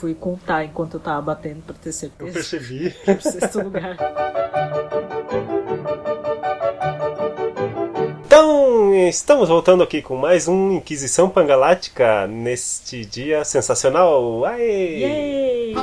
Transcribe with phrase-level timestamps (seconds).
[0.00, 2.30] fui contar enquanto eu tava batendo pra ter certeza.
[2.30, 2.90] Eu percebi.
[3.04, 3.96] Pro sexto lugar.
[8.24, 14.46] Então, estamos voltando aqui com mais um Inquisição Pangalática neste dia sensacional.
[14.46, 15.00] Aê!
[15.00, 15.74] Yay!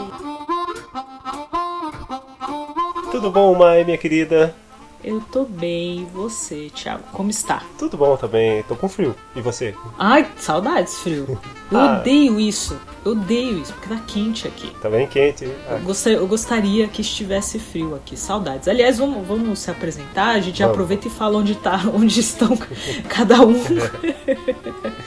[3.12, 4.56] Tudo bom, Mai, minha querida?
[5.08, 7.04] Eu tô bem, e você, Thiago?
[7.14, 7.64] Como está?
[7.80, 9.16] Tudo bom também, tô com frio.
[9.36, 9.74] E você?
[9.98, 11.40] Ai, saudades, frio.
[11.72, 12.00] Eu Ah.
[12.00, 12.78] odeio isso.
[13.04, 14.72] Eu odeio isso, porque tá quente aqui.
[14.82, 15.44] Tá bem quente?
[15.44, 18.16] Eu, Ah, gosta- eu gostaria que estivesse frio aqui.
[18.16, 18.68] Saudades.
[18.70, 20.30] Aliás, vamos, vamos se apresentar.
[20.36, 20.74] A gente Vamos.
[20.74, 22.58] aproveita e fala onde tá, onde estão
[23.10, 23.54] cada um.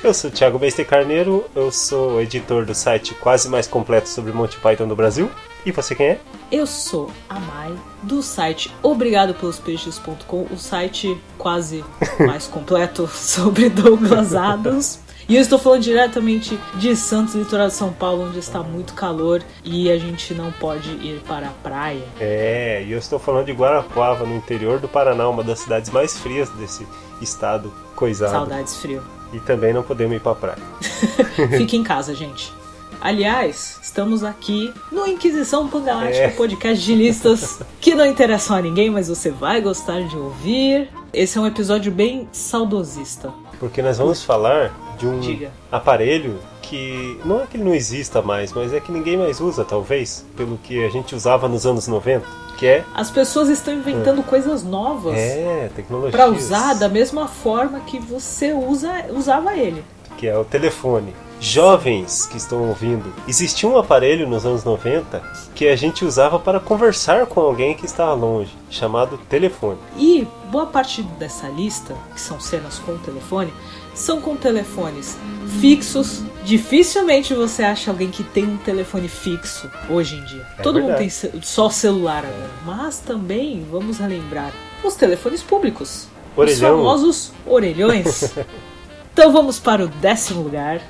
[0.04, 4.32] Eu sou o Thiago Beste Carneiro, eu sou editor do site quase mais completo sobre
[4.32, 5.30] Monty Python do Brasil.
[5.64, 6.20] E você quem é?
[6.50, 11.84] Eu sou a Mai, do site obrigado pelos peixes.com, o site quase
[12.26, 15.00] mais completo sobre Douglas Adams.
[15.28, 19.40] E eu estou falando diretamente de Santos, litoral de São Paulo, onde está muito calor
[19.64, 22.02] e a gente não pode ir para a praia.
[22.18, 26.18] É, e eu estou falando de Guarapuava, no interior do Paraná, uma das cidades mais
[26.18, 26.84] frias desse
[27.22, 28.32] estado coisado.
[28.32, 29.04] Saudades frio.
[29.32, 30.58] E também não podemos ir pra praia.
[31.56, 32.52] Fique em casa, gente.
[33.00, 36.28] Aliás, estamos aqui no Inquisição Pangalática, É.
[36.28, 40.90] podcast de listas que não interessam a ninguém, mas você vai gostar de ouvir.
[41.12, 43.32] Esse é um episódio bem saudosista.
[43.58, 45.50] Porque nós vamos falar de um Diga.
[45.72, 49.64] aparelho que não é que ele não exista mais, mas é que ninguém mais usa,
[49.64, 52.24] talvez, pelo que a gente usava nos anos 90,
[52.58, 56.12] que é, As pessoas estão inventando coisas novas é tecnologia.
[56.12, 59.82] pra usar da mesma forma que você usa, usava ele.
[60.18, 61.14] que é o telefone.
[61.40, 65.22] Jovens que estão ouvindo, existia um aparelho nos anos 90
[65.54, 69.78] que a gente usava para conversar com alguém que estava longe, chamado telefone.
[69.96, 73.50] E boa parte dessa lista, que são cenas com telefone,
[73.94, 75.16] são com telefones
[75.60, 76.22] fixos.
[76.44, 80.46] Dificilmente você acha alguém que tem um telefone fixo hoje em dia.
[80.58, 81.00] É Todo mundo verdade.
[81.00, 82.50] tem ce- só celular agora.
[82.66, 84.52] Mas também, vamos relembrar,
[84.84, 86.06] os telefones públicos.
[86.36, 86.76] Os Orelhão.
[86.78, 88.30] famosos orelhões.
[89.12, 90.80] então vamos para o décimo lugar.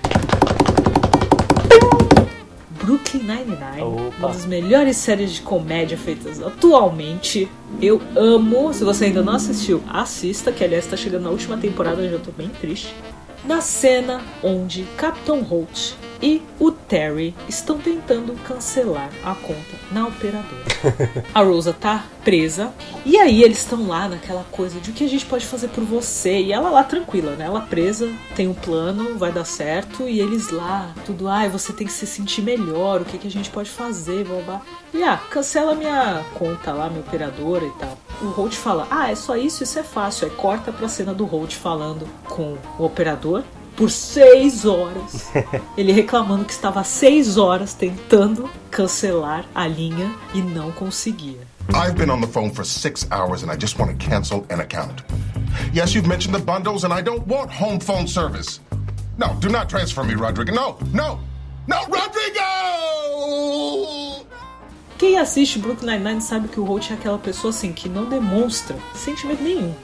[2.90, 3.82] Brooklyn Nine-Nine,
[4.18, 7.48] uma das melhores séries de comédia feitas atualmente.
[7.80, 8.74] Eu amo.
[8.74, 12.18] Se você ainda não assistiu, assista, que aliás está chegando na última temporada, eu já
[12.18, 12.92] tô bem triste.
[13.44, 20.64] Na cena onde Captain Holt e o Terry estão tentando cancelar a conta na operadora.
[21.34, 22.72] a Rosa tá presa
[23.04, 25.84] e aí eles estão lá naquela coisa de o que a gente pode fazer por
[25.84, 27.46] você e ela lá tranquila, né?
[27.46, 31.86] Ela presa, tem um plano, vai dar certo e eles lá, tudo, ai, você tem
[31.86, 34.62] que se sentir melhor, o que, que a gente pode fazer, blá blá.
[34.92, 37.96] E ah, cancela minha conta lá, minha operadora e tal.
[38.20, 40.28] O Holt fala, ah, é só isso, isso é fácil.
[40.28, 43.42] Aí corta pra cena do Holt falando com o operador
[43.80, 45.30] por seis horas.
[45.74, 51.40] Ele reclamando que estava seis horas tentando cancelar a linha e não conseguia.
[51.70, 54.60] I've been on the phone for six hours and I just want to cancel an
[54.60, 55.02] account.
[55.72, 58.60] Yes, you've mentioned the bundles and I don't want home phone service.
[59.16, 60.52] No, do not transfer me, Rodrigo.
[60.52, 61.18] No, no,
[61.66, 62.44] no, Rodrigo!
[64.98, 68.76] Quem assiste Brooklyn Nine-Nine sabe que o Holt é aquela pessoa assim que não demonstra
[68.94, 69.74] sentimento nenhum.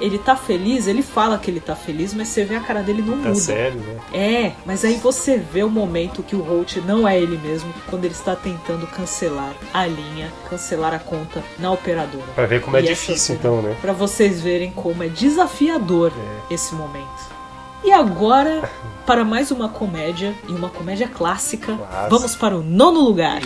[0.00, 3.02] Ele tá feliz, ele fala que ele tá feliz, mas você vê a cara dele
[3.02, 3.34] não Tá muda.
[3.34, 3.96] sério, né?
[4.12, 8.04] É, mas aí você vê o momento que o Holt não é ele mesmo, quando
[8.06, 12.24] ele está tentando cancelar a linha, cancelar a conta na operadora.
[12.34, 13.76] Pra ver como é E essa difícil, cena, então, né?
[13.80, 16.12] Pra vocês verem como é desafiador
[16.50, 17.40] esse momento.
[17.84, 18.68] E agora,
[19.06, 22.08] para mais uma comédia, e uma comédia clássica, Clássica.
[22.10, 23.40] vamos para o nono lugar.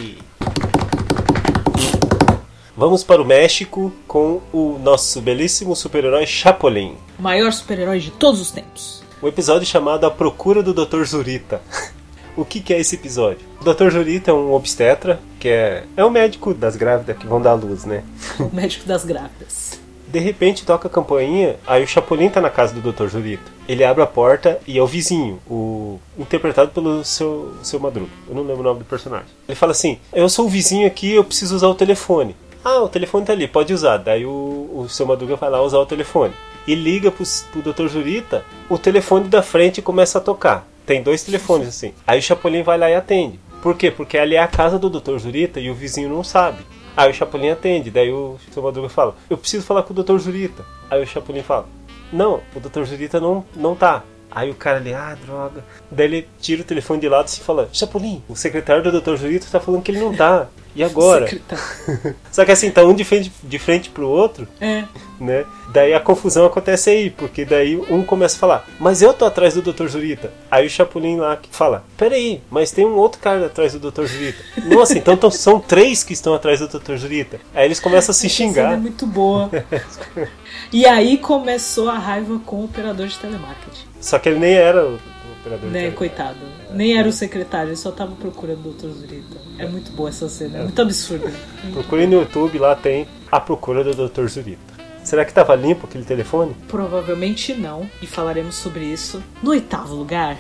[2.77, 6.97] Vamos para o México com o nosso belíssimo super-herói Chapolin.
[7.17, 9.01] O maior super-herói de todos os tempos.
[9.23, 11.05] O episódio chamado A Procura do Dr.
[11.05, 11.63] Zurita.
[12.37, 13.47] o que, que é esse episódio?
[13.61, 13.91] O Dr.
[13.91, 17.55] Zurita é um obstetra, que é, é um médico das grávidas que vão dar à
[17.55, 18.03] luz, né?
[18.41, 19.79] O médico das grávidas.
[20.09, 23.07] De repente toca a campainha, aí o Chapolin tá na casa do Dr.
[23.07, 23.53] Zurita.
[23.69, 28.11] Ele abre a porta e é o vizinho, o interpretado pelo seu, seu Madruga.
[28.29, 29.29] Eu não lembro o nome do personagem.
[29.49, 32.37] Ele fala assim: Eu sou o vizinho aqui, eu preciso usar o telefone.
[32.65, 33.99] Ah, o telefone tá ali, pode usar.
[33.99, 36.33] Daí o, o seu Madruga vai lá usar o telefone.
[36.67, 37.89] E liga pro, pro Dr.
[37.89, 40.67] Zurita, o telefone da frente começa a tocar.
[40.87, 41.93] Tem dois telefones assim.
[42.07, 43.39] Aí o Chapolin vai lá e atende.
[43.63, 43.91] Por quê?
[43.91, 45.19] Porque ali é a casa do Dr.
[45.19, 46.65] Zurita e o vizinho não sabe.
[46.97, 50.17] Aí o Chapolin atende, daí o seu Madruga fala: Eu preciso falar com o Dr.
[50.19, 50.65] Zurita.
[50.91, 51.67] Aí o Chapolin fala:
[52.13, 52.85] Não, o Dr.
[52.85, 54.05] Zurita não, não tá.
[54.31, 55.65] Aí o cara ali, ah, droga.
[55.91, 59.17] Daí ele tira o telefone de lado e fala: Chapolin, o secretário do Dr.
[59.17, 60.49] Zurita tá falando que ele não tá.
[60.75, 61.27] E agora?
[61.29, 62.15] Secretário.
[62.33, 64.85] Só que assim, tá um de frente, de frente pro outro, É.
[65.21, 65.45] né?
[65.73, 69.55] Daí a confusão acontece aí, porque daí um começa a falar, mas eu tô atrás
[69.55, 69.87] do Dr.
[69.89, 70.33] Zurita.
[70.51, 74.05] Aí o Chapulin lá que fala, peraí, mas tem um outro cara atrás do Dr.
[74.07, 74.39] Zurita.
[74.67, 76.97] Nossa, então tão- são três que estão atrás do Dr.
[76.97, 77.41] Zurita.
[77.55, 78.77] Aí eles começam a se Essa cena é xingar.
[78.79, 79.51] muito boa.
[80.73, 83.85] E aí começou a raiva com o operador de telemarketing.
[84.01, 84.97] Só que ele nem era
[85.45, 85.71] operador.
[85.71, 86.39] Né, coitado.
[86.73, 88.89] Nem era o secretário, ele só tava procurando o Dr.
[88.89, 89.37] Zurita.
[89.59, 91.31] É muito boa essa cena, é muito absurda.
[91.73, 94.27] Procure no YouTube, lá tem a procura do Dr.
[94.27, 94.75] Zurita.
[95.03, 96.57] Será que tava limpo aquele telefone?
[96.67, 100.39] Provavelmente não, e falaremos sobre isso no oitavo lugar.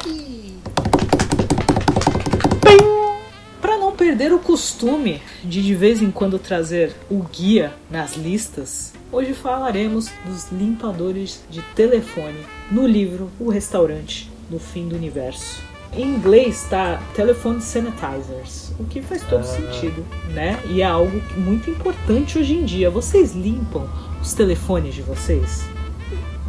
[3.60, 8.94] Para não perder o costume de de vez em quando trazer o guia nas listas,
[9.12, 12.38] hoje falaremos dos limpadores de telefone
[12.70, 15.62] no livro O Restaurante no Fim do Universo.
[15.92, 20.60] Em inglês está Telephone Sanitizers, o que faz todo sentido, né?
[20.68, 22.90] E é algo muito importante hoje em dia.
[22.90, 23.88] Vocês limpam
[24.20, 25.64] os telefones de vocês?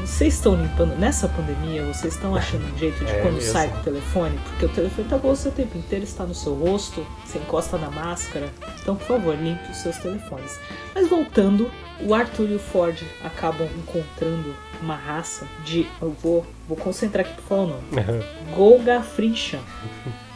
[0.06, 1.84] Vocês estão limpando nessa pandemia?
[1.86, 3.52] Vocês estão achando um jeito de É quando mesmo.
[3.52, 4.38] sai com o telefone?
[4.50, 7.76] Porque o telefone tá com você o tempo inteiro, está no seu rosto, você encosta
[7.80, 8.48] na máscara.
[8.82, 10.60] Então, por favor, limpe os seus telefones.
[10.94, 11.72] Mas voltando,
[12.02, 15.88] o Arthur e o Ford acabam encontrando uma raça de.
[16.00, 17.84] Eu vou, vou concentrar aqui pra falar o nome.
[18.56, 19.60] Golga Frinchan.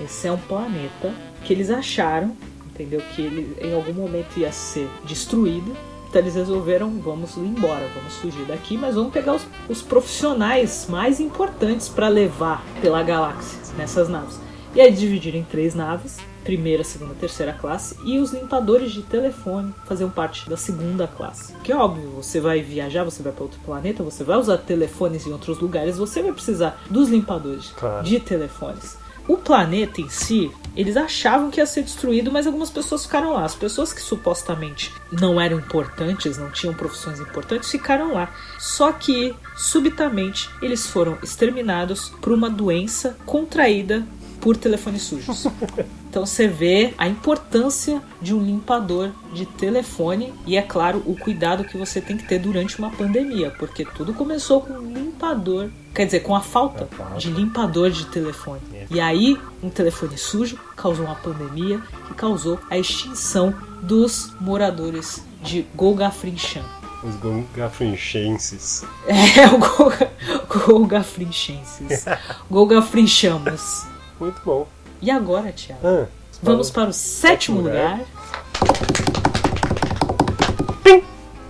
[0.01, 1.13] Esse é um planeta
[1.43, 2.35] que eles acharam,
[2.65, 3.01] entendeu?
[3.15, 5.75] Que ele em algum momento ia ser destruído.
[6.09, 10.87] Então eles resolveram, vamos ir embora, vamos fugir daqui, mas vamos pegar os, os profissionais
[10.89, 14.39] mais importantes para levar pela galáxia nessas naves.
[14.73, 19.73] E aí dividiram em três naves, primeira, segunda, terceira classe, e os limpadores de telefone
[19.85, 21.53] faziam parte da segunda classe.
[21.63, 25.25] Que é óbvio, você vai viajar, você vai para outro planeta, você vai usar telefones
[25.27, 28.03] em outros lugares, você vai precisar dos limpadores Claro.
[28.03, 28.97] de telefones.
[29.29, 33.45] O planeta em si, eles achavam que ia ser destruído, mas algumas pessoas ficaram lá.
[33.45, 38.33] As pessoas que supostamente não eram importantes, não tinham profissões importantes, ficaram lá.
[38.57, 44.03] Só que, subitamente, eles foram exterminados por uma doença contraída
[44.41, 45.45] por telefones sujos.
[46.09, 51.63] Então você vê a importância de um limpador de telefone e é claro o cuidado
[51.63, 56.05] que você tem que ter durante uma pandemia, porque tudo começou com um limpador, quer
[56.05, 57.17] dizer, com a falta falta.
[57.17, 58.61] de limpador de telefone.
[58.89, 63.53] E aí um telefone sujo causou uma pandemia que causou a extinção
[63.83, 66.63] dos moradores de Golgafrinchan.
[67.03, 68.83] Os gongafrinchenses.
[69.07, 70.11] É o Golga,
[70.65, 72.05] Golgafrinchenses.
[72.49, 73.85] Golgafrinchamos.
[74.19, 74.67] Muito bom.
[75.01, 75.79] E agora, Tiago?
[75.85, 76.05] Ah,
[76.41, 77.99] Vamos para o sétimo sétimo lugar.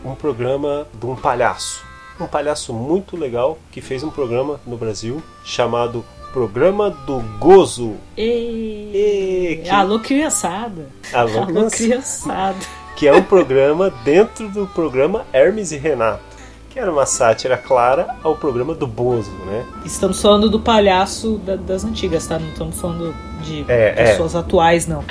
[0.04, 1.82] um programa de um palhaço.
[2.20, 6.04] Um palhaço muito legal que fez um programa no Brasil chamado
[6.34, 7.96] Programa do Gozo.
[8.18, 9.62] E...
[9.64, 10.88] Que- Alô, criançada.
[11.14, 12.58] Alô, Alô, criança- criançada.
[12.96, 16.22] que é um programa dentro do programa Hermes e Renato,
[16.70, 19.66] que era uma sátira clara ao programa do Bozo, né?
[19.86, 22.38] Estamos falando do palhaço da- das antigas, tá?
[22.38, 24.12] Não estamos falando de É, é.
[24.12, 25.04] pessoas atuais, não.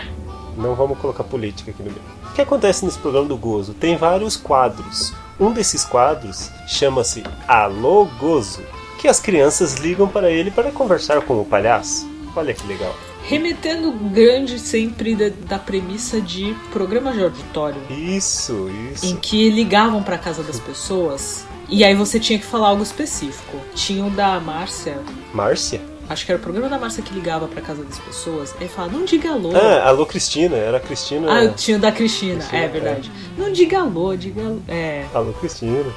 [0.56, 2.02] Não vamos colocar política aqui no meio.
[2.30, 3.74] O que acontece nesse programa do Gozo?
[3.74, 5.12] Tem vários quadros.
[5.38, 8.62] Um desses quadros chama-se Alô Gozo,
[8.98, 12.08] que as crianças ligam para ele para conversar com o palhaço.
[12.34, 12.94] Olha que legal.
[13.24, 17.80] Remetendo grande sempre da, da premissa de programa de auditório.
[17.90, 19.16] Isso, em isso.
[19.18, 23.58] que ligavam pra casa das pessoas e aí você tinha que falar algo específico.
[23.74, 24.98] Tinha o da Márcia,
[25.34, 25.80] Márcia?
[26.08, 28.96] Acho que era o programa da Márcia que ligava pra casa das pessoas e falava,
[28.96, 29.50] não diga alô.
[29.54, 31.30] Ah, alô Cristina, era a Cristina.
[31.30, 33.10] Ah, tinha o da Cristina, Cristina, é verdade.
[33.36, 34.58] Não diga alô, diga alô.
[34.68, 35.04] É.
[35.14, 35.92] Alô Cristina.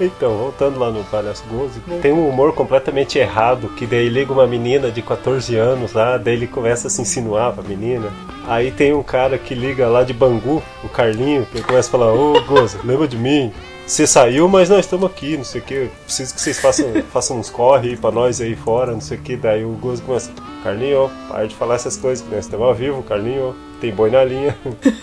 [0.00, 4.46] Então, voltando lá no Palhaço Gozo, tem um humor completamente errado, que daí liga uma
[4.46, 8.10] menina de 14 anos lá, daí ele começa a se insinuar pra menina.
[8.46, 12.14] Aí tem um cara que liga lá de Bangu, o Carlinho, que começa a falar,
[12.14, 13.52] ô Gozo, lembra de mim?
[13.90, 15.90] Você saiu, mas nós estamos aqui, não sei o que.
[16.04, 19.20] Preciso que vocês façam, façam uns corre aí pra nós aí fora, não sei o
[19.20, 19.36] que.
[19.36, 20.30] Daí o Gozo começa,
[20.62, 24.22] Carlinho, para de falar essas coisas, que nós estamos ao vivo, Carlinho, tem boi na
[24.22, 24.56] linha.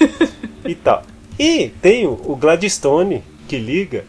[0.66, 1.04] e tal.
[1.38, 4.06] E tem o o Gladstone que liga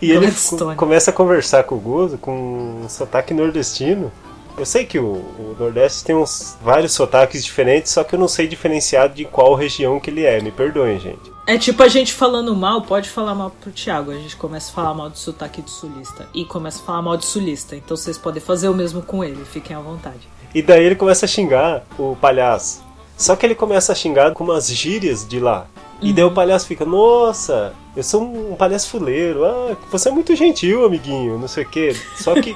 [0.00, 0.74] e ele Gladstone.
[0.74, 4.10] começa a conversar com o Gozo com um sotaque nordestino.
[4.58, 8.26] Eu sei que o, o Nordeste tem uns vários sotaques diferentes, só que eu não
[8.26, 10.40] sei diferenciar de qual região que ele é.
[10.40, 11.30] Me perdoem, gente.
[11.46, 14.10] É tipo a gente falando mal, pode falar mal pro Thiago.
[14.10, 16.26] A gente começa a falar mal do sotaque de sulista.
[16.34, 17.76] E começa a falar mal de sulista.
[17.76, 20.26] Então vocês podem fazer o mesmo com ele, fiquem à vontade.
[20.54, 22.82] E daí ele começa a xingar o palhaço.
[23.16, 25.66] Só que ele começa a xingar com umas gírias de lá.
[26.00, 30.36] E daí o palhaço fica, nossa, eu sou um palhaço fuleiro, ah, você é muito
[30.36, 31.96] gentil, amiguinho, não sei o quê.
[32.16, 32.54] Só que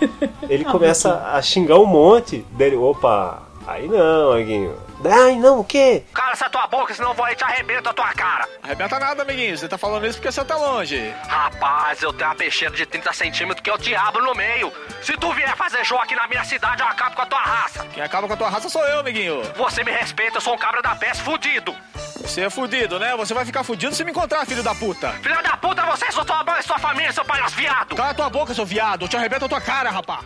[0.48, 2.44] ele começa a xingar um monte.
[2.52, 6.04] Dele, opa, aí não, amiguinho, Ai, não, o quê?
[6.12, 8.46] Cala essa tua boca, senão eu vou aí te arrebento a tua cara.
[8.62, 9.56] Arrebenta nada, amiguinho.
[9.56, 11.14] Você tá falando isso porque você tá longe.
[11.26, 14.70] Rapaz, eu tenho uma peixeira de 30 centímetros que eu te abro no meio.
[15.02, 17.86] Se tu vier fazer show aqui na minha cidade, eu acabo com a tua raça.
[17.94, 19.42] Quem acaba com a tua raça sou eu, amiguinho.
[19.56, 21.74] Você me respeita, eu sou um cabra da peste fudido.
[22.16, 23.16] Você é fudido, né?
[23.16, 25.12] Você vai ficar fudido se me encontrar, filho da puta.
[25.22, 27.96] Filha da puta, você, sua tua mãe, sua família, seu palhaço viado.
[27.96, 29.06] Cala tua boca, seu viado.
[29.06, 30.20] Eu te arrebento a tua cara, rapá.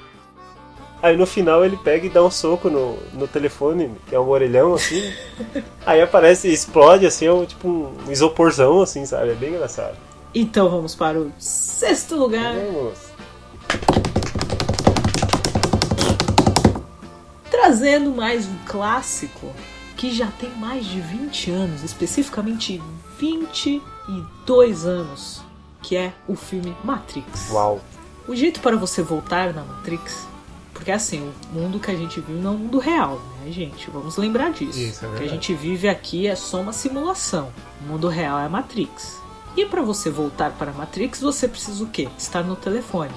[1.04, 4.26] Aí no final ele pega e dá um soco no, no telefone, que é um
[4.26, 5.12] orelhão assim.
[5.84, 9.32] aí aparece, explode assim, é um, tipo um isoporzão assim, sabe?
[9.32, 9.98] É bem engraçado.
[10.34, 12.54] Então vamos para o sexto lugar.
[12.54, 12.98] Vamos.
[17.50, 19.52] Trazendo mais um clássico
[19.98, 22.82] que já tem mais de 20 anos, especificamente
[23.18, 25.42] 22 anos,
[25.82, 27.50] que é o filme Matrix.
[27.50, 27.78] Uau.
[28.26, 30.32] O jeito para você voltar na Matrix,
[30.74, 33.88] porque assim, o mundo que a gente vive não é o mundo real, né, gente?
[33.90, 34.78] Vamos lembrar disso.
[34.78, 37.50] Isso, é o que a gente vive aqui é só uma simulação.
[37.80, 39.22] O mundo real é a Matrix.
[39.56, 42.08] E para você voltar para a Matrix, você precisa o quê?
[42.18, 43.12] Estar no telefone.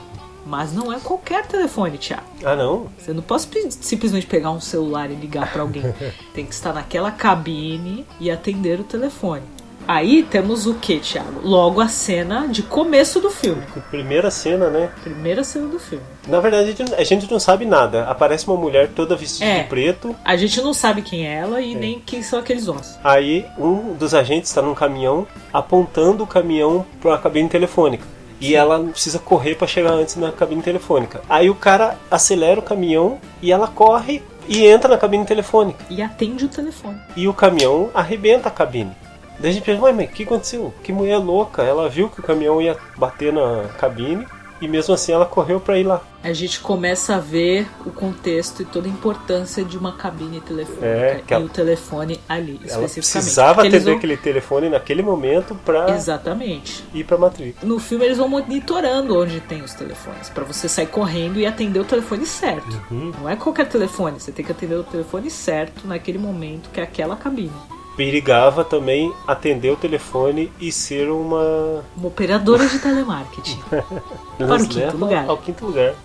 [0.45, 2.23] Mas não é qualquer telefone, Thiago.
[2.45, 2.87] Ah, não?
[2.97, 5.83] Você não pode simplesmente pegar um celular e ligar para alguém.
[6.33, 9.43] Tem que estar naquela cabine e atender o telefone.
[9.88, 11.41] Aí temos o que, Thiago?
[11.43, 13.63] Logo a cena de começo do filme.
[13.89, 14.89] Primeira cena, né?
[15.03, 16.03] Primeira cena do filme.
[16.27, 18.03] Na verdade, a gente, não sabe nada.
[18.05, 19.63] Aparece uma mulher toda vestida É.
[19.63, 20.15] de preto.
[20.25, 22.98] A gente não sabe quem é ela e nem quem são aqueles homens.
[23.03, 28.05] Aí um dos agentes está num caminhão apontando o caminhão para a cabine telefônica.
[28.39, 31.22] E ela precisa correr para chegar antes na cabine telefônica.
[31.29, 35.84] Aí o cara acelera o caminhão e ela corre e entra na cabine telefônica.
[35.89, 36.98] E atende o telefone.
[37.15, 38.91] E o caminhão arrebenta a cabine.
[39.39, 40.74] Daí a gente pensa, mas o que aconteceu?
[40.84, 41.62] Que mulher louca.
[41.63, 44.25] Ela viu que o caminhão ia bater na cabine
[44.60, 46.01] e mesmo assim ela correu para ir lá.
[46.24, 50.84] A gente começa a ver o contexto e toda a importância de uma cabine telefônica
[50.86, 52.94] É, e ela- o telefone ali, Ela especificamente.
[52.96, 56.84] precisava atender vão- aquele telefone naquele momento para Exatamente.
[56.91, 57.62] ir para Matrix.
[57.62, 61.79] No filme eles vão monitorando onde tem os telefones, Pra você sair correndo e atender
[61.79, 62.82] o telefone certo.
[62.89, 63.12] Uhum.
[63.22, 66.84] Não é qualquer telefone, você tem que atender o telefone certo naquele momento que é
[66.84, 67.51] aquela cabine.
[67.97, 73.59] Perigava também atender o telefone e ser uma Uma operadora de telemarketing.
[74.37, 75.25] Para o quinto lugar.
[75.27, 75.95] Ao quinto lugar.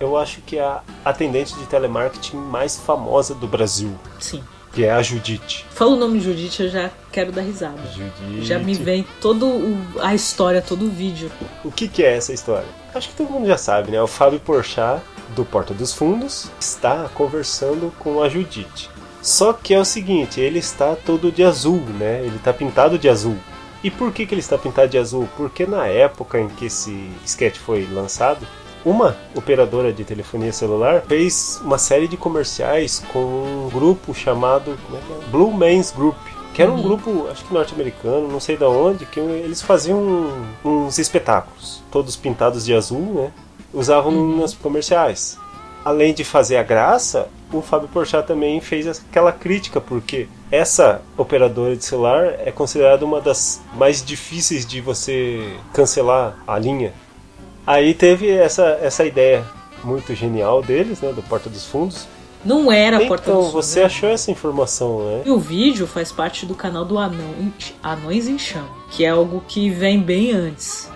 [0.00, 4.42] Eu acho que é a atendente de telemarketing mais famosa do Brasil, Sim.
[4.72, 5.64] que é a Judite.
[5.70, 7.78] Fala o nome de Judite, eu já quero dar risada.
[7.94, 8.44] Judite.
[8.44, 11.30] Já me vem todo o- a história, todo o vídeo.
[11.64, 12.66] O que, que é essa história?
[12.94, 14.02] Acho que todo mundo já sabe, né?
[14.02, 15.00] O Fábio Porchat,
[15.34, 18.90] do Porta dos Fundos, está conversando com a Judite.
[19.22, 22.20] Só que é o seguinte, ele está todo de azul, né?
[22.24, 23.36] Ele está pintado de azul.
[23.82, 25.28] E por que, que ele está pintado de azul?
[25.36, 28.46] Porque na época em que esse sketch foi lançado,
[28.84, 34.96] uma operadora de telefonia celular fez uma série de comerciais com um grupo chamado é
[34.96, 35.28] é?
[35.28, 36.16] Blue Man's Group.
[36.54, 40.32] Que era um grupo, acho que norte-americano, não sei da onde, que eles faziam
[40.64, 43.32] uns espetáculos, todos pintados de azul, né?
[43.76, 45.38] Usavam nos comerciais.
[45.84, 51.76] Além de fazer a graça, o Fábio Porchat também fez aquela crítica, porque essa operadora
[51.76, 56.92] de celular é considerada uma das mais difíceis de você cancelar a linha.
[57.66, 59.44] Aí teve essa, essa ideia
[59.84, 62.08] muito genial deles, né, do Porta dos Fundos.
[62.42, 63.86] Não era a Porta Então, dos Fundos, você né?
[63.86, 65.22] achou essa informação, né?
[65.26, 67.52] E o vídeo faz parte do canal do Anão,
[67.82, 70.90] Anões em Chama, que é algo que vem bem antes.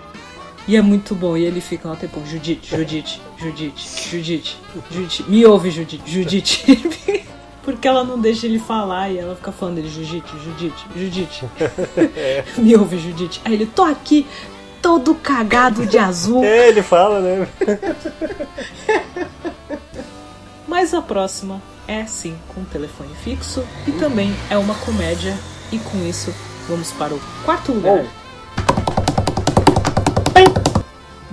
[0.67, 1.35] E é muito bom.
[1.35, 4.57] E ele fica um tempão, Judite, Judite, Judite, Judite,
[4.91, 5.23] Judite.
[5.29, 7.23] Me ouve, Judite, Judite.
[7.63, 11.45] Porque ela não deixa ele falar e ela fica falando dele, Judite, Judite, Judite.
[12.57, 13.39] Me ouve, Judite.
[13.45, 14.25] Aí ele, tô aqui,
[14.81, 16.43] todo cagado de azul.
[16.43, 17.47] É, ele fala, né?
[20.67, 25.37] Mas a próxima é sim com telefone fixo e também é uma comédia.
[25.71, 26.33] E com isso
[26.67, 28.05] vamos para o quarto lugar.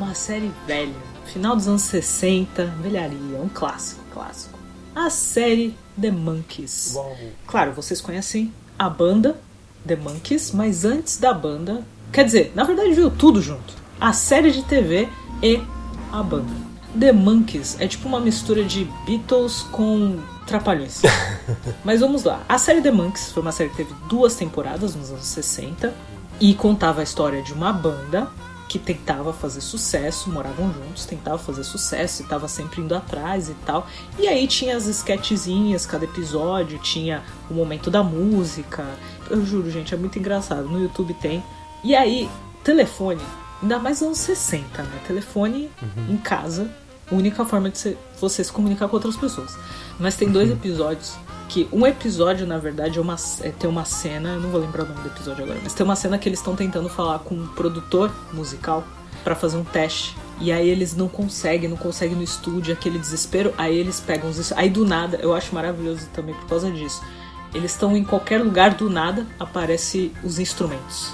[0.08, 0.94] Uma série velha,
[1.26, 4.58] final dos anos 60, velharia, um clássico, clássico.
[4.94, 6.94] A série The Monkeys.
[6.94, 7.14] Uau.
[7.46, 9.38] Claro, vocês conhecem a banda
[9.86, 13.74] The Monkeys, mas antes da banda, quer dizer, na verdade veio tudo junto.
[14.00, 15.10] A série de TV
[15.42, 15.60] e
[16.10, 16.54] a banda.
[16.98, 21.02] The Monkeys é tipo uma mistura de Beatles com Trapalhões.
[21.84, 22.42] Mas vamos lá.
[22.48, 25.94] A série The Monkeys foi uma série que teve duas temporadas nos anos 60
[26.40, 28.30] e contava a história de uma banda
[28.68, 33.54] que tentava fazer sucesso, moravam juntos, tentava fazer sucesso e tava sempre indo atrás e
[33.66, 33.86] tal.
[34.18, 38.84] E aí tinha as sketchzinhas, cada episódio tinha o momento da música.
[39.30, 40.68] Eu juro, gente, é muito engraçado.
[40.68, 41.42] No YouTube tem.
[41.82, 42.28] E aí,
[42.62, 43.22] telefone,
[43.62, 45.00] ainda mais anos 60, né?
[45.06, 45.70] Telefone
[46.08, 46.70] em casa
[47.10, 49.56] única forma de você se comunicar com outras pessoas.
[49.98, 51.16] Mas tem dois episódios
[51.48, 54.84] que um episódio, na verdade, é uma, é, tem uma cena, eu não vou lembrar
[54.84, 57.34] o nome do episódio agora, mas tem uma cena que eles estão tentando falar com
[57.34, 58.84] um produtor musical
[59.24, 60.16] pra fazer um teste.
[60.40, 63.52] E aí eles não conseguem, não conseguem no estúdio, aquele desespero.
[63.58, 64.52] Aí eles pegam os.
[64.52, 67.02] Aí do nada, eu acho maravilhoso também por causa disso.
[67.52, 71.12] Eles estão em qualquer lugar, do nada aparece os instrumentos.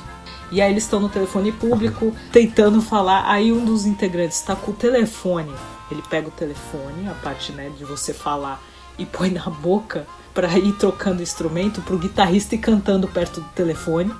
[0.50, 3.24] E aí eles estão no telefone público tentando falar.
[3.30, 5.52] Aí um dos integrantes está com o telefone.
[5.90, 8.62] Ele pega o telefone, a parte né, de você falar,
[8.98, 14.12] e põe na boca pra ir trocando instrumento pro guitarrista e cantando perto do telefone.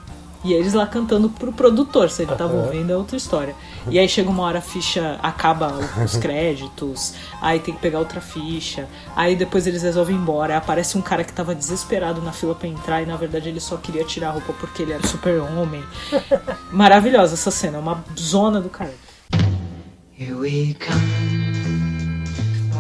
[0.45, 3.57] E eles lá cantando pro produtor, se ele tava ouvindo é outra história.
[3.89, 5.73] E aí chega uma hora a ficha, acaba
[6.05, 10.59] os créditos, aí tem que pegar outra ficha, aí depois eles resolvem ir embora, aí
[10.59, 13.79] aparece um cara que tava desesperado na fila pra entrar e na verdade ele só
[13.79, 15.83] queria tirar a roupa porque ele era super homem.
[16.71, 18.93] Maravilhosa essa cena, é uma zona do cara.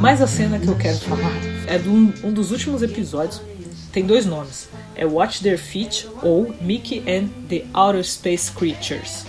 [0.02, 3.40] Mas a cena que eu quero falar é de um, um dos últimos episódios.
[3.92, 4.68] Tem dois nomes.
[4.97, 9.25] É Watch Their Feet ou Mickey and the Outer Space Creatures.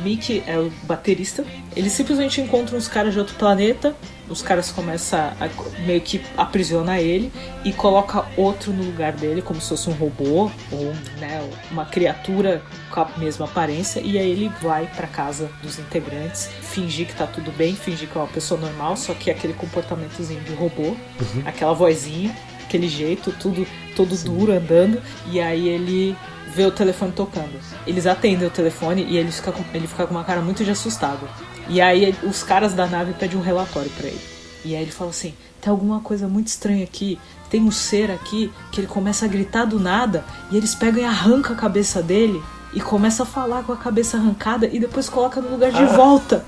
[0.00, 1.44] Mickey é o baterista.
[1.76, 3.94] Ele simplesmente encontra uns caras de outro planeta.
[4.28, 5.48] Os caras começam a
[5.86, 7.32] meio que aprisionar ele
[7.64, 12.62] e coloca outro no lugar dele, como se fosse um robô ou né, uma criatura
[12.90, 14.00] com a mesma aparência.
[14.00, 18.16] E aí ele vai pra casa dos integrantes, fingir que tá tudo bem, fingir que
[18.16, 20.96] é uma pessoa normal, só que é aquele comportamentozinho de robô,
[21.44, 23.66] aquela vozinha, aquele jeito, tudo
[23.96, 25.02] todo duro andando.
[25.26, 26.16] E aí ele
[26.54, 27.58] vê o telefone tocando.
[27.86, 30.70] Eles atendem o telefone e ele fica com, ele fica com uma cara muito de
[30.70, 31.28] assustado.
[31.68, 34.20] E aí os caras da nave pedem um relatório pra ele.
[34.64, 37.18] E aí ele fala assim: tem alguma coisa muito estranha aqui.
[37.50, 41.04] Tem um ser aqui que ele começa a gritar do nada e eles pegam e
[41.04, 42.42] arrancam a cabeça dele
[42.74, 46.44] e começa a falar com a cabeça arrancada e depois coloca no lugar de volta.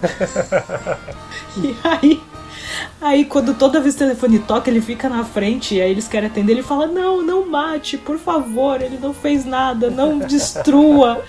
[1.56, 2.22] e aí
[3.00, 6.28] Aí quando toda vez o telefone toca, ele fica na frente e aí eles querem
[6.28, 11.22] atender, ele fala: "Não, não mate, por favor, ele não fez nada, não destrua".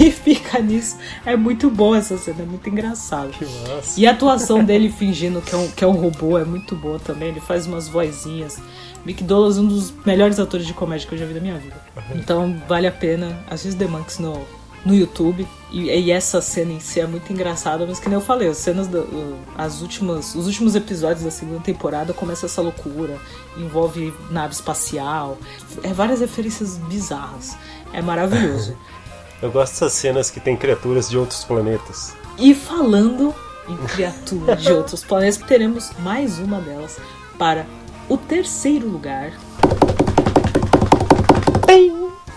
[0.00, 0.96] e fica nisso.
[1.24, 3.30] É muito boa essa cena, é muito engraçado.
[3.30, 3.98] Que massa.
[4.00, 6.98] E a atuação dele fingindo que é, um, que é um robô é muito boa
[6.98, 7.28] também.
[7.28, 8.58] Ele faz umas vozinhas.
[9.04, 11.56] Mick Douglas é um dos melhores atores de comédia que eu já vi da minha
[11.56, 11.76] vida.
[12.14, 14.40] Então vale a pena assistir The Monks no,
[14.84, 15.46] no YouTube.
[15.76, 18.56] E, e essa cena em si é muito engraçada, mas que nem eu falei, as
[18.56, 23.18] cenas do, as últimas, os últimos episódios da segunda temporada começa essa loucura,
[23.58, 25.36] envolve nave espacial,
[25.82, 27.58] é várias referências bizarras.
[27.92, 28.74] É maravilhoso.
[29.42, 32.16] Eu gosto dessas cenas que tem criaturas de outros planetas.
[32.38, 33.34] E falando
[33.68, 36.98] em criaturas de outros planetas, teremos mais uma delas
[37.38, 37.66] para
[38.08, 39.34] o terceiro lugar.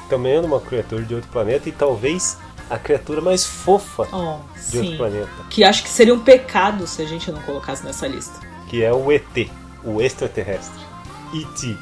[0.10, 2.36] Também é uma criatura de outro planeta e talvez
[2.70, 4.38] a criatura mais fofa Oh,
[4.70, 4.98] de outro sim.
[4.98, 8.40] planeta, Que acho que seria um pecado se a gente não colocasse nessa lista.
[8.70, 9.50] que é o ET,
[9.84, 10.80] o extraterrestre.
[11.34, 11.76] E.T.,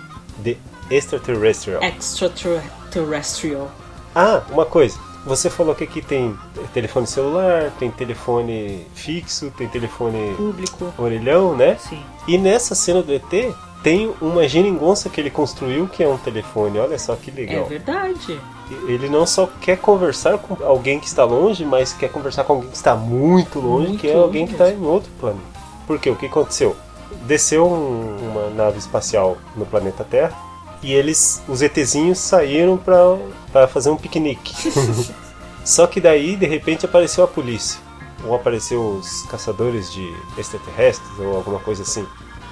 [0.43, 0.56] The
[0.89, 1.82] Extraterrestrial.
[1.84, 3.69] Extraterrestrial.
[4.15, 4.97] Ah, uma coisa.
[5.26, 6.38] Você falou que aqui tem
[6.73, 10.93] telefone celular, tem telefone fixo, tem telefone Público.
[10.97, 11.76] orelhão, né?
[11.78, 12.02] Sim.
[12.28, 16.80] E nessa cena do ET tem uma geringonça que ele construiu que é um telefone.
[16.80, 17.65] Olha só que É legal.
[17.65, 18.39] verdade.
[18.88, 22.69] Ele não só quer conversar com alguém que está longe, mas quer conversar com alguém
[22.69, 25.41] que está muito longe, Muito que é longe alguém que está em outro planeta.
[25.86, 26.10] Por quê?
[26.10, 26.75] O que aconteceu?
[27.25, 30.34] Desceu um- uma nave espacial no planeta Terra
[30.84, 34.53] e eles, os ETzinhos, saíram para fazer um piquenique.
[35.63, 37.80] só que daí, de repente, apareceu a polícia.
[38.25, 42.06] Ou apareceu os caçadores de extraterrestres ou alguma coisa assim.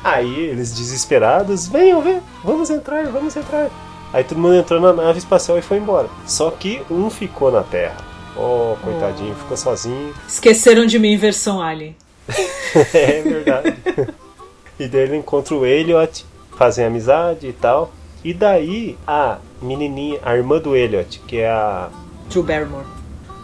[0.04, 3.70] Aí eles desesperados, venham ver, vamos entrar, vamos entrar.
[4.14, 6.08] Aí todo mundo entrou na nave espacial e foi embora.
[6.26, 7.98] Só que um ficou na Terra.
[8.36, 10.14] Oh, coitadinho, ficou sozinho.
[10.28, 11.96] Esqueceram de mim versão Alien.
[12.94, 13.76] é verdade.
[14.80, 16.26] e daí ele encontra o Elliot,
[16.58, 17.92] fazem amizade e tal.
[18.24, 21.90] E daí a menininha, a irmã do Elliot, que é a,
[22.30, 22.86] Drew Barrymore.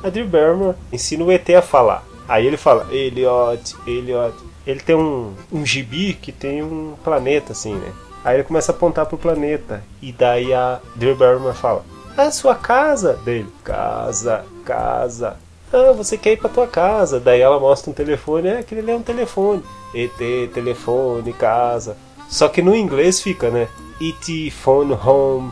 [0.03, 2.03] a Drew Barrymore, ensina o ET a falar.
[2.27, 4.35] Aí ele fala, Elliot, Elliot.
[4.65, 7.91] Ele tem um, um gibi que tem um planeta assim, né?
[8.23, 9.83] Aí ele começa a apontar pro planeta.
[10.01, 11.83] E daí a Drew Barrymore fala,
[12.17, 13.47] ah, sua casa dele.
[13.63, 15.37] Casa, casa.
[15.71, 17.19] Ah, você quer ir pra tua casa.
[17.19, 19.63] Daí ela mostra um telefone, é, aquele ali é um telefone.
[19.93, 20.17] ET,
[20.53, 21.97] telefone, casa.
[22.29, 23.67] Só que no inglês fica, né?
[23.99, 25.51] ET, phone, home.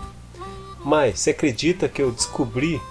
[0.84, 2.82] Mas você acredita que eu descobri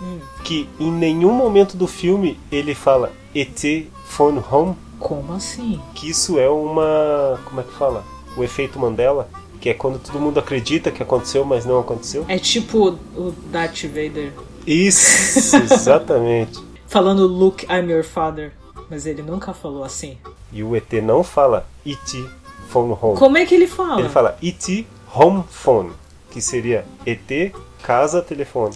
[0.44, 4.76] que em nenhum momento do filme ele fala ET, phone, home?
[4.98, 5.80] Como assim?
[5.94, 7.40] Que isso é uma.
[7.44, 8.04] Como é que fala?
[8.36, 9.28] O efeito Mandela?
[9.60, 12.24] Que é quando todo mundo acredita que aconteceu, mas não aconteceu?
[12.28, 14.32] É tipo o Darth Vader
[14.66, 16.62] Isso, exatamente.
[16.86, 18.52] falando Luke, I'm your father.
[18.88, 20.16] mas ele nunca falou assim.
[20.52, 22.24] E o ET não fala IT
[22.68, 23.18] phone home.
[23.18, 24.00] Como é que ele fala?
[24.00, 25.90] Ele fala IT home phone,
[26.30, 28.74] que seria ET casa telefone.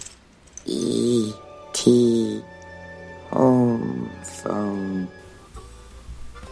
[0.67, 2.43] E.T.
[3.33, 4.09] Home
[4.43, 5.09] phone.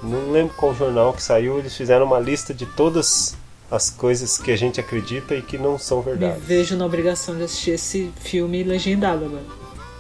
[0.03, 3.37] Não lembro qual jornal que saiu, eles fizeram uma lista de todas
[3.71, 6.41] as coisas que a gente acredita e que não são Me verdade.
[6.41, 9.45] vejo na obrigação de assistir esse filme legendado agora.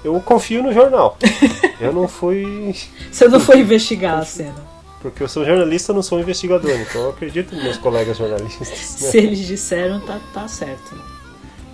[0.03, 1.17] Eu confio no jornal.
[1.81, 2.75] eu não fui.
[3.11, 4.71] Você não foi investigar a cena.
[5.01, 8.69] Porque eu sou jornalista, eu não sou investigador, então eu acredito nos meus colegas jornalistas.
[8.69, 8.75] né?
[8.77, 10.95] Se eles disseram, tá, tá certo.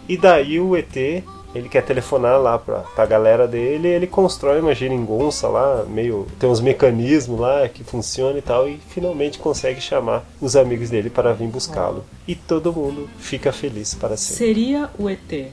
[0.09, 4.75] E daí o ET, ele quer telefonar lá pra, pra galera dele, ele constrói uma
[4.75, 6.27] geringonça lá, meio.
[6.39, 11.11] tem uns mecanismos lá que funcionam e tal, e finalmente consegue chamar os amigos dele
[11.11, 12.05] para vir buscá-lo.
[12.27, 14.37] E todo mundo fica feliz para sempre.
[14.37, 15.53] Seria o ET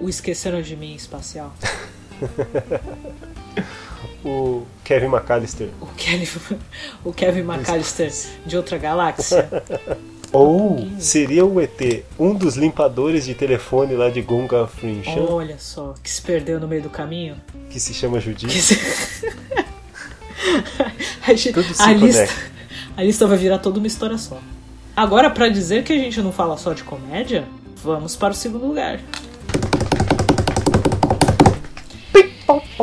[0.00, 1.52] o Esqueceram de Mim espacial?
[4.24, 5.68] O Kevin McAllister.
[5.82, 6.26] O Kevin,
[7.04, 8.10] o Kevin McAllister
[8.46, 9.50] de outra galáxia?
[10.34, 15.94] Ou seria o ET um dos limpadores de telefone lá de Gunga Frinchan, Olha só,
[16.02, 17.36] que se perdeu no meio do caminho.
[17.70, 18.46] que se chama Judy?
[18.46, 18.74] Que se-
[21.22, 22.28] a, gente- Tudo se a lista,
[22.96, 24.38] a lista vai virar toda uma história só.
[24.96, 27.44] Agora, pra dizer que a gente não fala só de comédia,
[27.82, 29.00] vamos para o segundo lugar.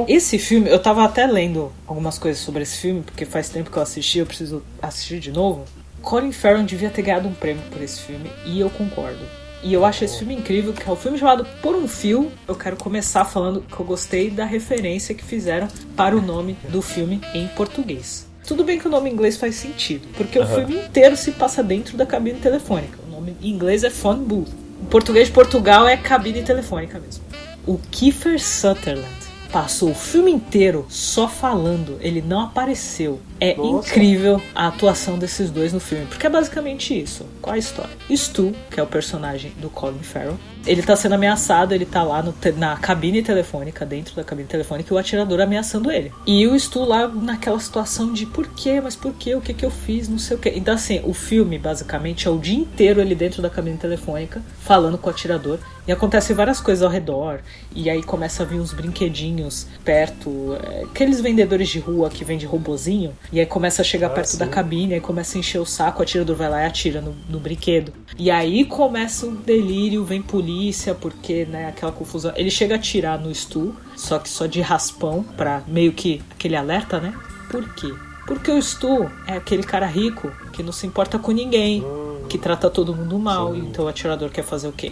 [0.08, 3.78] Esse filme, eu tava até lendo algumas coisas sobre esse filme, porque faz tempo que
[3.78, 5.66] eu assisti, eu preciso assistir de novo.
[6.02, 9.20] Colin Farrell devia ter ganhado um prêmio por esse filme, e eu concordo.
[9.64, 12.32] E eu acho esse filme incrível, que é o filme chamado Por um Fio.
[12.48, 16.82] Eu quero começar falando que eu gostei da referência que fizeram para o nome do
[16.82, 18.28] filme em português.
[18.48, 21.62] Tudo bem que o nome em inglês faz sentido, porque o filme inteiro se passa
[21.62, 22.98] dentro da cabine telefônica.
[23.08, 24.50] O nome em inglês é phone booth.
[24.82, 27.24] Em português de Portugal é cabine telefônica mesmo.
[27.68, 29.08] O Kiefer Sutherland
[29.52, 33.22] passou o filme inteiro só falando, ele não apareceu.
[33.42, 33.90] É Nossa.
[33.90, 37.26] incrível a atuação desses dois no filme, porque é basicamente isso.
[37.42, 37.90] Qual a história?
[38.16, 42.22] Stu, que é o personagem do Colin Farrell, ele tá sendo ameaçado, ele tá lá
[42.22, 46.12] no na cabine telefônica, dentro da cabine telefônica, e o atirador ameaçando ele.
[46.28, 49.66] E o Stu lá naquela situação de por quê, mas por quê, o que que
[49.66, 50.54] eu fiz, não sei o quê.
[50.56, 55.00] Então assim, o filme basicamente é o dia inteiro ele dentro da cabine telefônica, falando
[55.00, 57.40] com o atirador, e acontecem várias coisas ao redor,
[57.76, 62.48] e aí começa a vir uns brinquedinhos perto, é, aqueles vendedores de rua que vendem
[62.48, 64.52] robozinho, e aí começa a chegar Ah, perto da sim.
[64.52, 67.40] cabine, aí começa a encher o saco, o atirador vai lá e atira no, no
[67.40, 67.94] brinquedo.
[68.18, 72.34] E aí começa o delírio, vem polícia, porque, né, aquela confusão.
[72.36, 76.56] Ele chega a atirar no Stu, só que só de raspão, pra meio que aquele
[76.56, 77.14] alerta, né?
[77.50, 77.94] Por quê?
[78.28, 81.84] Porque o Stu é aquele cara rico que não se importa com ninguém,
[82.30, 84.92] que trata todo mundo mal, então o atirador quer fazer o quê?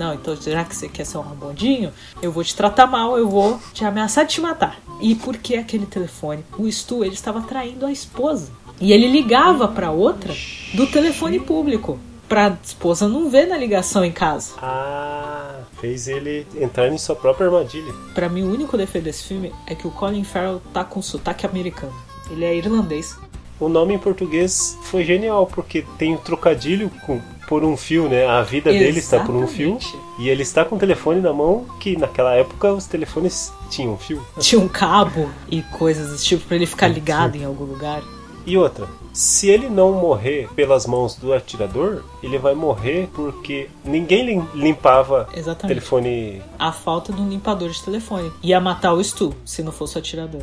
[0.00, 3.28] Não, então já que você quer ser um rabondinho, eu vou te tratar mal, eu
[3.28, 4.80] vou te ameaçar de te matar.
[4.98, 6.42] E por que aquele telefone?
[6.56, 8.50] O Stu, ele estava traindo a esposa.
[8.80, 10.34] E ele ligava pra outra
[10.72, 11.98] do telefone público.
[12.26, 14.54] Pra esposa não ver na ligação em casa.
[14.62, 17.92] Ah, fez ele entrar em sua própria armadilha.
[18.14, 21.44] Pra mim, o único defeito desse filme é que o Colin Farrell tá com sotaque
[21.44, 21.92] americano.
[22.30, 23.18] Ele é irlandês.
[23.60, 28.26] O nome em português foi genial, porque tem o trocadilho com por um fio, né?
[28.26, 29.76] A vida dele está por um fio.
[29.76, 29.98] Exatamente.
[30.20, 34.24] E ele está com o telefone na mão, que naquela época os telefones tinham fio.
[34.38, 38.02] Tinha um cabo e coisas desse tipo pra ele ficar ligado em algum lugar.
[38.46, 44.24] E outra, se ele não morrer pelas mãos do atirador, ele vai morrer porque ninguém
[44.24, 45.74] lim- limpava Exatamente.
[45.76, 46.42] telefone.
[46.58, 48.32] a falta de um limpador de telefone.
[48.42, 50.42] Ia matar o Stu, se não fosse o atirador.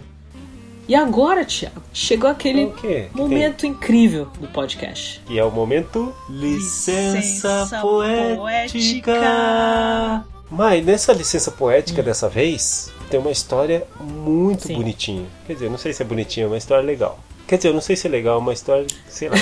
[0.88, 2.67] E agora, Thiago, chegou aquele?
[2.71, 5.21] Que momento incrível do podcast.
[5.30, 8.36] E é o momento licença, Licença poética.
[8.38, 10.26] poética.
[10.50, 14.76] Mas nessa licença poética dessa vez tem uma história muito Sim.
[14.76, 15.26] bonitinha.
[15.45, 17.19] Quer dizer, não sei se é bonitinha, é uma história legal.
[17.45, 19.36] Quer dizer, eu não sei se é legal, é uma história, sei lá.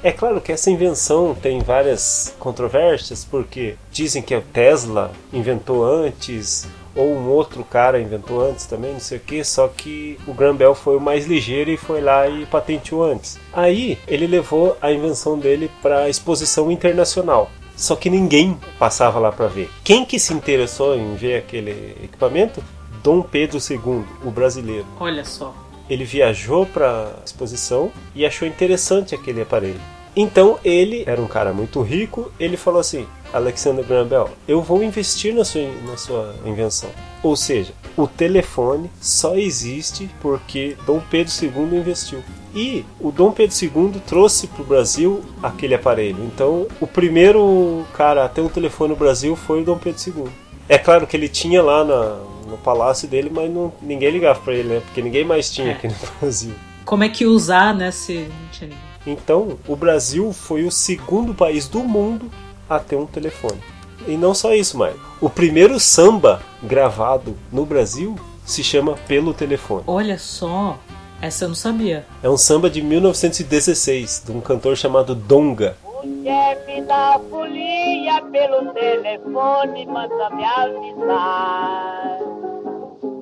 [0.04, 6.68] É claro que essa invenção tem várias controvérsias, porque dizem que o Tesla inventou antes,
[7.00, 10.56] ou um outro cara inventou antes também, não sei o que, só que o Graham
[10.56, 13.40] Bell foi o mais ligeiro e foi lá e patenteou antes.
[13.54, 17.50] Aí ele levou a invenção dele para a exposição internacional.
[17.74, 19.70] Só que ninguém passava lá para ver.
[19.82, 22.62] Quem que se interessou em ver aquele equipamento?
[23.02, 24.86] Dom Pedro II, o brasileiro.
[25.00, 25.56] Olha só.
[25.90, 29.80] ele viajou para a exposição e achou interessante aquele aparelho.
[30.16, 34.82] Então ele era um cara muito rico, ele falou assim: Alexander Graham Bell, eu vou
[34.84, 36.90] investir na sua, na sua invenção.
[37.22, 42.24] Ou seja, o telefone só existe porque Dom Pedro II investiu.
[42.56, 46.24] E o Dom Pedro II trouxe para o Brasil aquele aparelho.
[46.24, 50.26] Então, o primeiro cara a ter um telefone no Brasil foi o Dom Pedro II.
[50.68, 52.18] É claro que ele tinha lá na,
[52.50, 54.82] no palácio dele, mas não, ninguém ligava para ele, né?
[54.86, 55.72] Porque ninguém mais tinha É.
[55.74, 56.54] aqui no Brasil.
[56.86, 57.92] Como é que usar, né?
[57.92, 58.90] Se não tinha ninguém.
[59.06, 62.32] Então, o Brasil foi o segundo país do mundo
[62.70, 63.60] a ter um telefone.
[64.08, 65.00] E não só isso, Maio.
[65.20, 69.84] O primeiro samba gravado no Brasil se chama Pelo Telefone.
[69.86, 70.78] Olha só,
[71.22, 72.06] essa eu não sabia.
[72.24, 75.76] É um samba de 1916, de um cantor chamado Donga.
[75.84, 82.20] O chefe da folia pelo telefone manda me avisar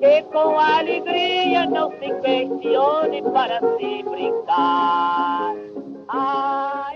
[0.00, 5.54] que com alegria não se questione para se brincar.
[6.08, 6.87] Ai.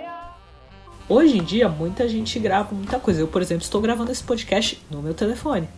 [1.09, 3.21] Hoje em dia, muita gente grava muita coisa.
[3.21, 5.69] Eu, por exemplo, estou gravando esse podcast no meu telefone.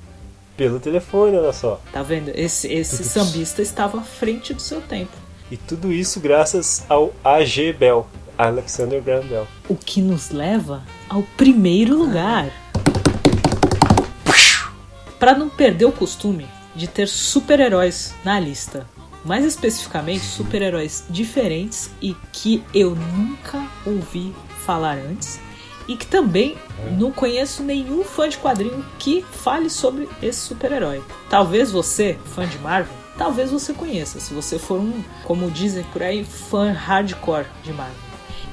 [0.57, 1.81] Pelo telefone, olha só.
[1.93, 2.31] Tá vendo?
[2.35, 5.13] Esse, esse sambista estava à frente do seu tempo.
[5.51, 8.07] E tudo isso graças ao AG Bell,
[8.37, 9.47] Alexander Graham Bell.
[9.69, 12.51] O que nos leva ao primeiro lugar.
[15.19, 18.87] Para não perder o costume de ter super-heróis na lista.
[19.25, 25.39] Mais especificamente, super-heróis diferentes e que eu nunca ouvi falar antes.
[25.87, 26.57] E que também
[26.99, 31.03] não conheço nenhum fã de quadrinho que fale sobre esse super-herói.
[31.29, 36.03] Talvez você, fã de Marvel, talvez você conheça, se você for um, como dizem por
[36.03, 37.95] aí, fã hardcore de Marvel.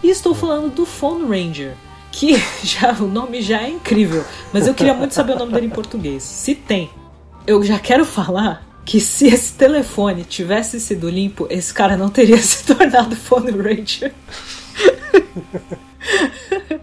[0.03, 1.75] E estou falando do Phone Ranger,
[2.11, 5.67] que já o nome já é incrível, mas eu queria muito saber o nome dele
[5.67, 6.23] em português.
[6.23, 6.89] Se tem.
[7.47, 12.37] Eu já quero falar que se esse telefone tivesse sido limpo, esse cara não teria
[12.41, 14.13] se tornado Phone Ranger.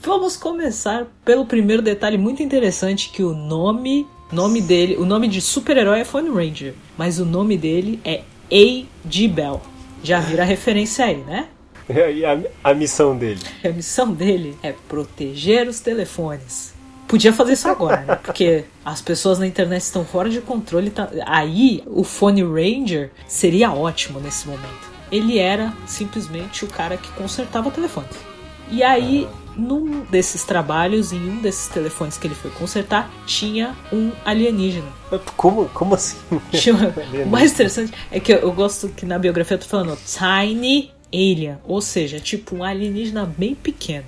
[0.00, 5.40] Vamos começar pelo primeiro detalhe muito interessante que o nome, nome dele, o nome de
[5.40, 9.28] super-herói é Phone Ranger, mas o nome dele é A.G.
[9.28, 9.60] Bell.
[10.02, 11.48] Já viram a referência aí, né?
[11.88, 13.40] E a, a missão dele.
[13.64, 16.74] A missão dele é proteger os telefones.
[17.08, 18.14] Podia fazer isso agora, né?
[18.16, 20.90] Porque as pessoas na internet estão fora de controle.
[20.90, 21.08] Tá...
[21.26, 24.88] Aí o Phone Ranger seria ótimo nesse momento.
[25.10, 28.27] Ele era simplesmente o cara que consertava telefones.
[28.70, 29.26] E aí,
[29.56, 34.88] num desses trabalhos, em um desses telefones que ele foi consertar, tinha um alienígena.
[35.36, 36.16] Como, como assim?
[37.24, 40.92] O mais interessante é que eu, eu gosto que na biografia eu tô falando Tiny
[41.12, 44.04] Alien, ou seja, tipo um alienígena bem pequeno.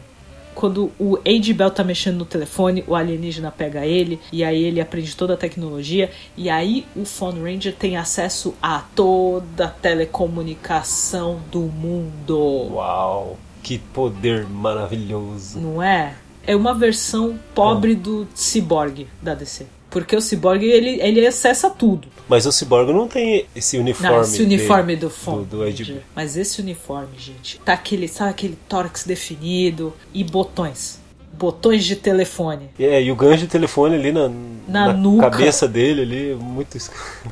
[0.55, 1.55] Quando o A.G.
[1.55, 5.37] Bell tá mexendo no telefone, o alienígena pega ele, e aí ele aprende toda a
[5.37, 12.75] tecnologia, e aí o Phone Ranger tem acesso a toda a telecomunicação do mundo.
[12.75, 15.59] Uau, que poder maravilhoso.
[15.61, 16.15] Não é?
[16.47, 19.67] É uma versão pobre do Cyborg da DC.
[19.91, 22.07] Porque o Cyborg ele, ele acessa tudo.
[22.29, 24.15] Mas o Cyborg não tem esse uniforme.
[24.17, 26.03] Não, esse uniforme dele, do Phone do, do Ed- Ranger.
[26.15, 31.00] Mas esse uniforme, gente, tá aquele, sabe aquele tórax definido e botões.
[31.41, 32.69] Botões de telefone.
[32.79, 34.31] É, e o gancho de telefone ali na,
[34.69, 35.31] Na nuca.
[35.31, 36.77] cabeça dele ali, muito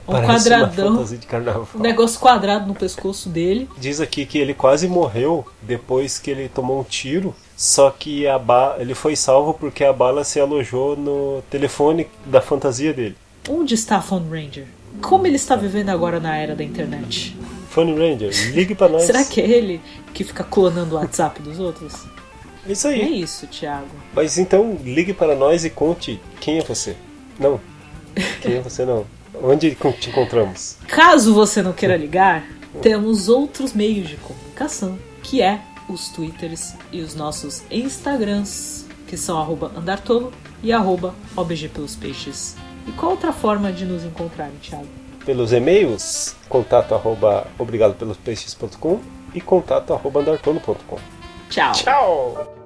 [0.09, 1.05] Um quadradão.
[1.75, 3.69] Um negócio quadrado no pescoço dele.
[3.77, 8.39] Diz aqui que ele quase morreu depois que ele tomou um tiro, só que a
[8.39, 8.77] ba...
[8.79, 13.15] ele foi salvo porque a bala se alojou no telefone da fantasia dele.
[13.47, 14.65] Onde está Phone Ranger?
[15.03, 17.37] Como ele está vivendo agora na era da internet?
[17.69, 19.03] Funny Ranger, ligue pra nós.
[19.03, 19.81] Será que é ele
[20.15, 22.07] que fica clonando o WhatsApp dos outros?
[22.69, 23.21] É isso É aí.
[23.23, 23.89] isso, Thiago.
[24.15, 26.97] Mas então ligue para nós e conte quem é você.
[27.39, 27.61] Não.
[28.43, 29.07] Quem é você não.
[29.43, 30.77] Onde te encontramos?
[30.89, 32.45] Caso você não queira ligar,
[32.83, 39.39] temos outros meios de comunicação, que é os Twitters e os nossos Instagrams, que são
[39.39, 42.57] arroba andartolo e arroba obg pelos peixes.
[42.87, 44.87] E qual outra forma de nos encontrar, Thiago?
[45.25, 48.99] Pelos e-mails, contato arroba obrigado pelos peixes.com
[49.35, 50.99] e contato arroba andartono.com.
[51.51, 51.73] Tchau!
[51.73, 52.58] Tchau!